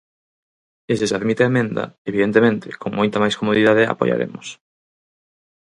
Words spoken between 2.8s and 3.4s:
con moita máis